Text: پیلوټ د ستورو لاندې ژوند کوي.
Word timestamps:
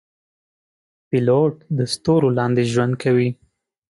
پیلوټ 1.09 1.55
د 1.77 1.79
ستورو 1.93 2.27
لاندې 2.37 2.63
ژوند 2.73 2.93
کوي. 3.03 3.29